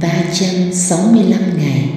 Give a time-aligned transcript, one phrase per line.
[0.00, 1.90] 365 ngày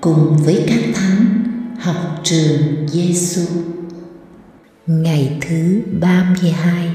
[0.00, 1.44] cùng với các thánh
[1.78, 3.42] học trường Giêsu.
[4.86, 6.88] Ngày thứ 32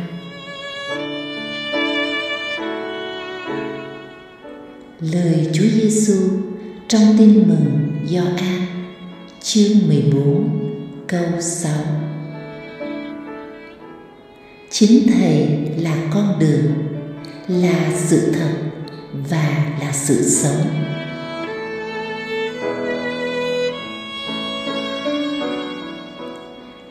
[4.99, 6.30] Lời Chúa Giêsu
[6.88, 8.66] trong tin mừng Gioan
[9.41, 10.60] chương 14
[11.07, 11.71] câu 6
[14.70, 16.73] Chính Thầy là con đường,
[17.48, 18.73] là sự thật
[19.13, 20.66] và là sự sống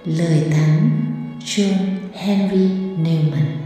[0.05, 0.91] lời thánh
[1.45, 1.75] John
[2.13, 2.69] Henry
[3.03, 3.63] Newman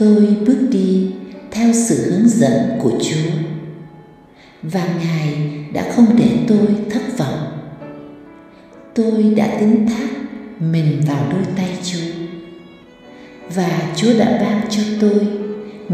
[0.00, 1.10] tôi bước đi
[1.50, 3.30] theo sự hướng dẫn của Chúa,
[4.62, 7.58] và Ngài đã không để tôi thất vọng.
[8.94, 10.08] Tôi đã tín thác
[10.60, 12.24] mình vào đôi tay Chúa,
[13.54, 15.26] và Chúa đã ban cho tôi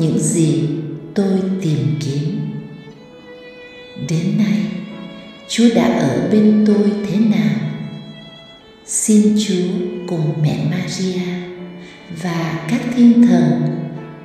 [0.00, 0.68] những gì
[1.14, 2.40] tôi tìm kiếm.
[4.08, 4.58] Đến nay,
[5.48, 7.56] chúa đã ở bên tôi thế nào?
[8.86, 9.68] Xin chúa
[10.06, 11.20] cùng mẹ maria
[12.22, 13.62] và các thiên thần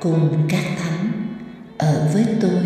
[0.00, 1.10] cùng các thánh
[1.78, 2.64] ở với tôi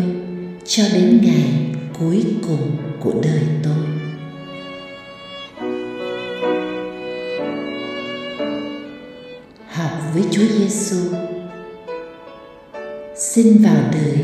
[0.65, 3.73] cho đến ngày cuối cùng của đời tôi.
[9.71, 10.97] Học với Chúa Giêsu
[13.37, 14.17] sinh vào đời,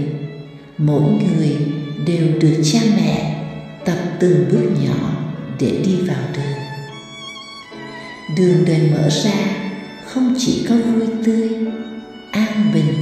[0.77, 1.57] mỗi người
[2.05, 3.45] đều được cha mẹ
[3.85, 5.11] tập từng bước nhỏ
[5.59, 6.53] để đi vào đời.
[8.37, 9.33] Đường đời mở ra
[10.05, 11.49] không chỉ có vui tươi,
[12.31, 12.93] an bình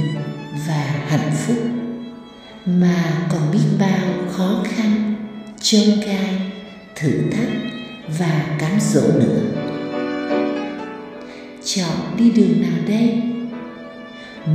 [0.68, 1.56] và hạnh phúc,
[2.66, 5.14] mà còn biết bao khó khăn,
[5.60, 6.52] chông gai,
[6.94, 7.52] thử thách
[8.18, 9.42] và cám dỗ nữa.
[11.64, 13.22] Chọn đi đường nào đây?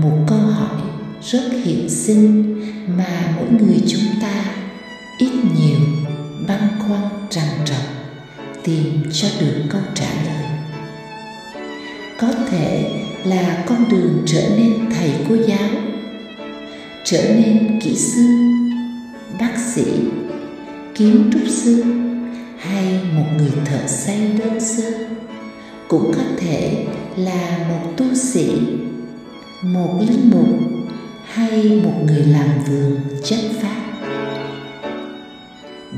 [0.02, 0.87] Một câu hỏi
[1.24, 2.62] rất hiện sinh
[2.98, 4.46] mà mỗi người chúng ta
[5.18, 5.80] ít nhiều
[6.48, 7.82] băn khoăn trằn trọc
[8.64, 10.46] tìm cho được câu trả lời.
[12.20, 12.92] Có thể
[13.26, 15.70] là con đường trở nên thầy cô giáo,
[17.06, 18.22] trở nên kỹ sư,
[19.40, 19.84] bác sĩ,
[20.96, 21.84] kiến trúc sư
[22.58, 24.92] hay một người thợ xây đơn sơ
[25.88, 26.86] cũng có thể
[27.18, 28.52] là một tu sĩ,
[29.64, 30.77] một linh mục
[31.34, 33.78] hay một người làm vườn chất phát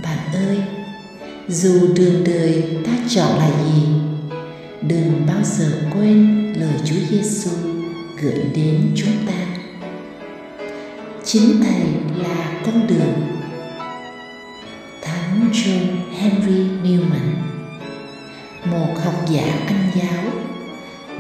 [0.04, 0.58] bạn ơi,
[1.48, 3.84] dù đường đời ta chọn là gì,
[4.82, 7.52] đừng bao giờ quên lời Chúa Giêsu
[8.22, 9.46] gửi đến chúng ta.
[11.24, 11.84] Chính thầy
[12.24, 13.14] là con đường.
[15.02, 15.88] Thánh John
[16.20, 17.34] Henry Newman,
[18.66, 20.24] một học giả Anh giáo,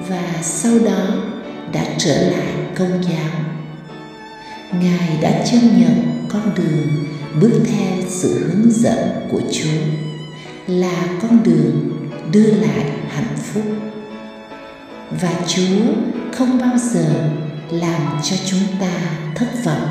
[0.09, 1.07] và sau đó
[1.73, 3.58] đã trở lại công giáo
[4.73, 7.05] ngài đã chấp nhận con đường
[7.41, 8.97] bước theo sự hướng dẫn
[9.31, 9.79] của chúa,
[10.67, 11.89] là con đường
[12.31, 13.63] đưa lại hạnh phúc.
[15.21, 15.93] Và chúa
[16.33, 17.29] không bao giờ
[17.71, 18.91] làm cho chúng ta
[19.35, 19.87] thất vọng.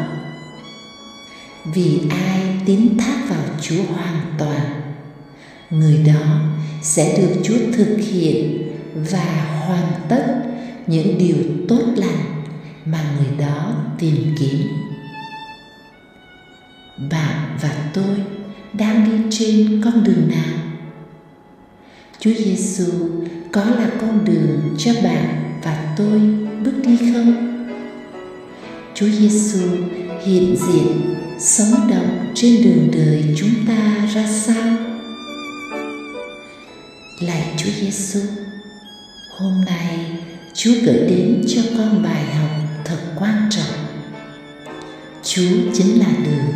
[1.74, 4.60] Vì ai tín thác vào chúa hoàn toàn,
[5.70, 6.40] người đó
[6.82, 8.68] sẽ được chúa thực hiện
[9.10, 10.24] và hoàn tất
[10.86, 11.36] những điều
[11.68, 12.37] tốt lành
[12.90, 14.68] mà người đó tìm kiếm.
[17.10, 18.16] Bạn và tôi
[18.72, 20.58] đang đi trên con đường nào?
[22.20, 22.92] Chúa giêsu
[23.52, 26.20] có là con đường cho bạn và tôi
[26.64, 27.64] bước đi không?
[28.94, 29.68] Chúa giêsu
[30.24, 34.76] hiện diện sống động trên đường đời chúng ta ra sao?
[37.20, 38.20] Lạy chúa giêsu,
[39.38, 39.98] hôm nay
[40.54, 42.57] chúa gửi đến cho con bài học
[43.16, 43.86] quan trọng.
[45.22, 46.54] Chúa chính là đường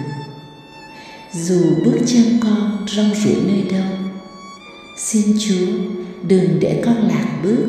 [1.33, 3.93] dù bước chân con rong ruổi nơi đâu,
[4.99, 5.67] xin chúa
[6.29, 7.67] đừng để con lạc bước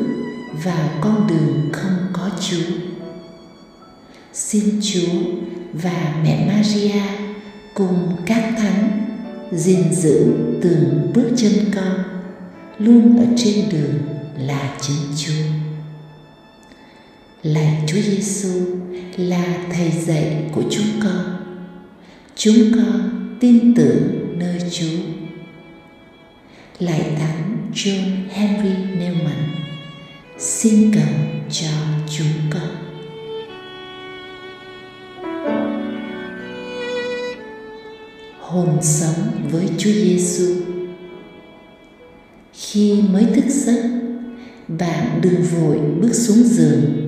[0.64, 2.74] vào con đường không có chúa
[4.32, 5.12] xin chúa
[5.72, 7.02] và mẹ maria
[7.74, 9.06] cùng các thánh
[9.52, 10.26] gìn giữ
[10.62, 12.04] từng bước chân con
[12.78, 13.94] luôn ở trên đường
[14.38, 15.63] là chính chúa
[17.44, 18.48] lạy Chúa Giêsu
[19.16, 21.36] là thầy dạy của chúng con.
[22.36, 24.98] Chúng con tin tưởng nơi Chúa.
[26.78, 28.00] Lạy Thánh John
[28.30, 29.54] Henry Newman,
[30.38, 31.14] xin cầu
[31.50, 31.70] cho
[32.18, 32.70] chúng con.
[38.40, 40.54] Hồn sống với Chúa Giêsu.
[42.52, 43.82] Khi mới thức giấc,
[44.68, 47.03] bạn đừng vội bước xuống giường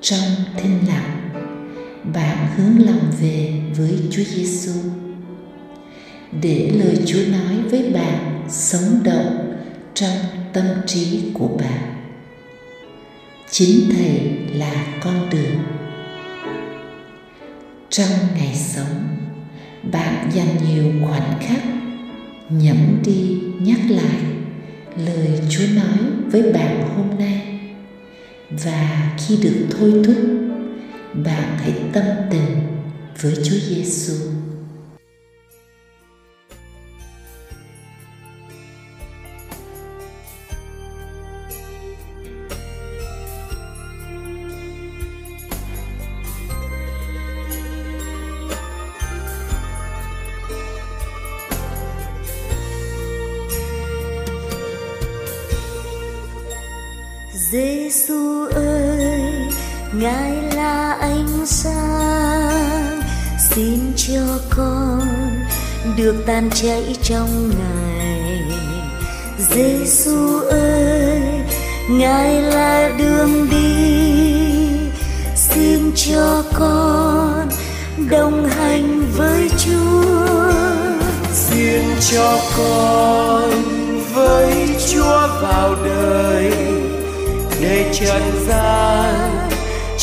[0.00, 1.30] trong thinh lặng
[2.14, 4.72] bạn hướng lòng về với Chúa Giêsu
[6.42, 9.54] để lời Chúa nói với bạn sống động
[9.94, 10.16] trong
[10.52, 11.94] tâm trí của bạn.
[13.50, 14.20] Chính Thầy
[14.54, 15.58] là con đường.
[17.90, 19.16] Trong ngày sống,
[19.92, 21.62] bạn dành nhiều khoảnh khắc
[22.50, 24.20] nhẩm đi nhắc lại
[25.06, 27.49] lời Chúa nói với bạn hôm nay
[28.50, 30.16] và khi được thôi thúc
[31.24, 32.56] bạn hãy tâm tình
[33.20, 34.14] với Chúa Giêsu.
[57.50, 58.39] Giêsu
[59.92, 63.00] Ngài là ánh sáng,
[63.50, 65.08] xin cho con
[65.96, 68.42] được tan chảy trong Ngài.
[69.38, 71.20] Giêsu ơi,
[71.90, 74.50] Ngài là đường đi,
[75.36, 77.48] xin cho con
[78.10, 80.52] đồng hành với Chúa.
[81.32, 83.50] Xin cho con
[84.14, 86.52] với Chúa vào đời
[87.60, 89.39] để trần gian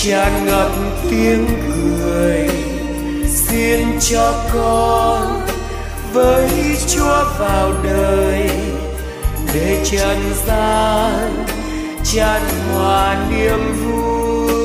[0.04, 0.72] tràn ngập
[1.10, 2.50] tiếng cười.
[3.28, 5.42] Xin cho con
[6.14, 6.50] với
[6.88, 8.50] chúa vào đời
[9.54, 10.18] để trần
[10.48, 11.46] gian
[12.04, 12.42] tràn
[12.74, 14.58] hòa niềm vui.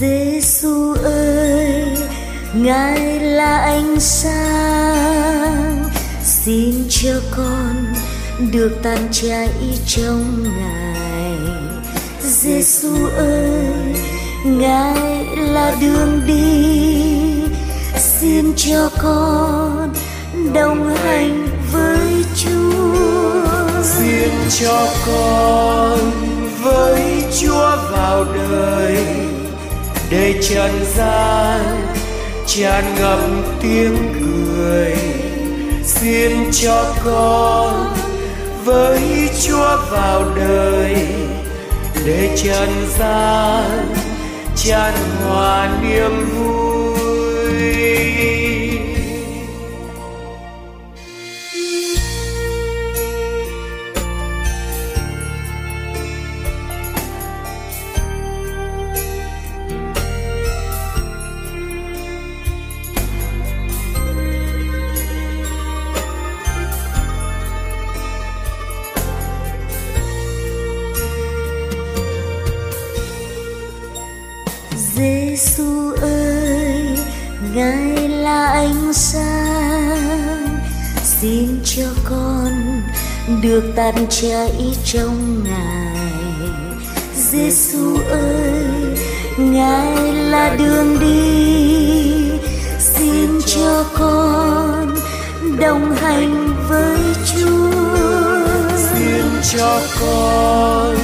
[0.00, 1.84] Giêsu ơi,
[2.54, 5.84] Ngài là ánh sáng,
[6.24, 7.94] xin cho con
[8.52, 9.48] được tan chảy
[9.86, 10.93] trong ngài
[12.44, 13.94] Giêsu ơi,
[14.44, 17.04] ngài là đường đi.
[17.96, 19.94] Xin cho con
[20.54, 23.82] đồng hành với chúa.
[23.82, 24.30] Xin
[24.60, 25.98] cho con
[26.62, 27.02] với
[27.40, 28.96] chúa vào đời.
[30.10, 31.94] Để trần gian,
[32.46, 33.20] tràn ngập
[33.62, 34.96] tiếng cười.
[35.84, 37.94] Xin cho con
[38.64, 39.00] với
[39.42, 40.96] Chúa vào đời
[42.06, 42.68] để trần
[42.98, 43.94] gian
[44.56, 46.63] tràn hòa niềm vui.
[75.44, 76.98] Giêsu ơi,
[77.54, 80.58] Ngài là ánh sáng,
[81.04, 82.82] xin cho con
[83.42, 86.50] được tan chảy trong Ngài.
[87.16, 88.64] Giêsu ơi,
[89.38, 92.14] Ngài là đường đi,
[92.78, 94.94] xin cho con
[95.60, 97.70] đồng hành với Chúa.
[98.76, 100.96] Xin cho con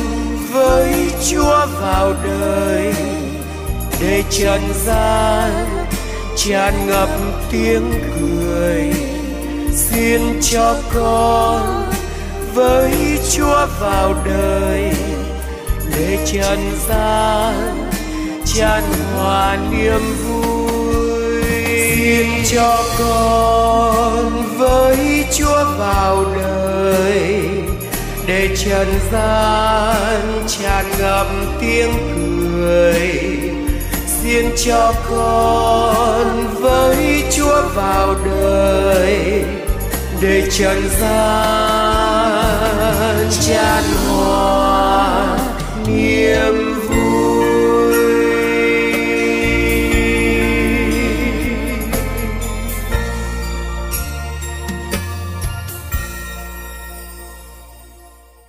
[0.53, 3.10] với Chúa vào đời
[4.21, 5.67] để trần gian,
[6.37, 7.09] tràn ngập
[7.53, 8.93] tiếng cười.
[9.73, 11.91] Xin cho con
[12.55, 12.93] với
[13.33, 14.93] chúa vào đời.
[15.97, 16.59] Để trần
[16.89, 17.91] gian,
[18.45, 18.83] tràn
[19.15, 21.43] hòa niềm vui.
[21.97, 27.41] Xin cho con với chúa vào đời.
[28.27, 31.27] Để trần gian, tràn ngập
[31.61, 31.93] tiếng
[32.57, 33.40] cười
[34.31, 39.45] thiên cho con với chúa vào đời
[40.21, 41.21] để trần gian
[43.41, 45.39] chan hòa
[45.87, 46.70] niềm